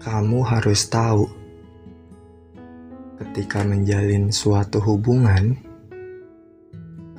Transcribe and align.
Kamu 0.00 0.40
harus 0.48 0.88
tahu, 0.88 1.28
ketika 3.20 3.60
menjalin 3.60 4.32
suatu 4.32 4.80
hubungan, 4.80 5.52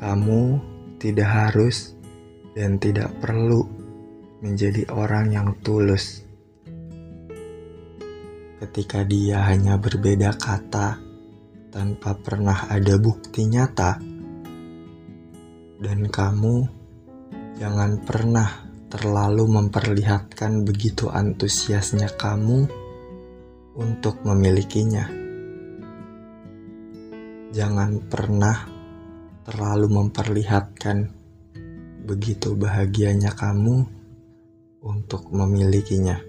kamu 0.02 0.58
tidak 0.98 1.30
harus 1.30 1.94
dan 2.58 2.82
tidak 2.82 3.14
perlu 3.22 3.70
menjadi 4.42 4.90
orang 4.90 5.30
yang 5.30 5.54
tulus. 5.62 6.26
Ketika 8.58 9.06
dia 9.06 9.46
hanya 9.46 9.78
berbeda 9.78 10.34
kata 10.42 10.98
tanpa 11.70 12.18
pernah 12.18 12.66
ada 12.66 12.98
bukti 12.98 13.46
nyata, 13.46 14.02
dan 15.78 16.00
kamu 16.10 16.66
jangan 17.62 18.02
pernah 18.02 18.71
terlalu 18.92 19.48
memperlihatkan 19.48 20.68
begitu 20.68 21.08
antusiasnya 21.08 22.12
kamu 22.20 22.68
untuk 23.80 24.20
memilikinya. 24.28 25.08
Jangan 27.56 28.04
pernah 28.12 28.68
terlalu 29.48 29.88
memperlihatkan 29.96 31.08
begitu 32.04 32.52
bahagianya 32.60 33.32
kamu 33.32 33.88
untuk 34.84 35.32
memilikinya. 35.32 36.20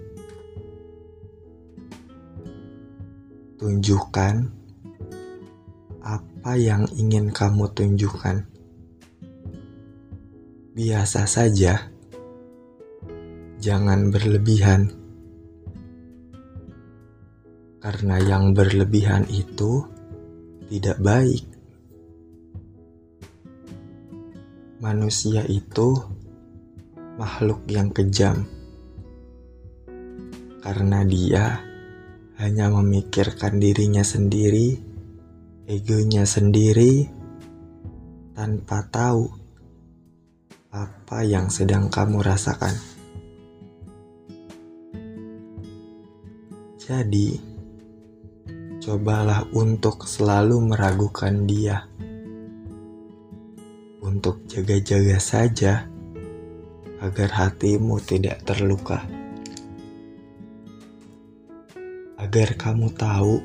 Tunjukkan 3.59 4.34
apa 5.98 6.53
yang 6.55 6.87
ingin 6.95 7.34
kamu 7.34 7.75
tunjukkan. 7.75 8.47
Biasa 10.79 11.27
saja 11.27 11.91
jangan 13.62 14.10
berlebihan, 14.10 14.91
karena 17.78 18.18
yang 18.18 18.50
berlebihan 18.58 19.22
itu 19.30 19.86
tidak 20.66 20.98
baik. 20.98 21.46
Manusia 24.83 25.46
itu 25.46 25.94
makhluk 27.14 27.62
yang 27.70 27.94
kejam, 27.94 28.42
karena 30.58 31.06
dia 31.06 31.62
hanya 32.42 32.66
memikirkan 32.66 33.62
dirinya 33.62 34.02
sendiri, 34.02 34.74
egonya 35.70 36.27
sendiri, 36.27 37.06
tanpa 38.34 38.90
tahu 38.90 39.30
apa 40.74 41.22
yang 41.22 41.46
sedang 41.46 41.86
kamu 41.86 42.27
rasakan. 42.27 42.74
Jadi, 46.83 47.38
cobalah 48.83 49.47
untuk 49.55 50.02
selalu 50.02 50.75
meragukan 50.75 51.47
dia. 51.47 51.86
Untuk 54.02 54.42
jaga-jaga 54.50 55.22
saja 55.22 55.86
agar 56.98 57.30
hatimu 57.30 58.02
tidak 58.02 58.42
terluka. 58.42 59.06
Agar 62.19 62.58
kamu 62.58 62.91
tahu 62.98 63.39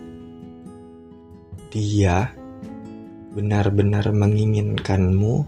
dia 1.70 2.34
benar-benar 3.38 4.18
menginginkanmu 4.18 5.46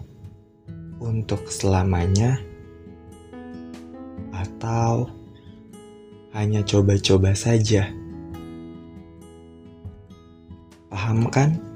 untuk 1.02 1.42
selamanya 1.50 2.38
atau 4.30 5.10
hanya 6.34 6.62
coba-coba 6.62 7.34
saja. 7.34 7.90
Paham 10.90 11.30
kan? 11.30 11.69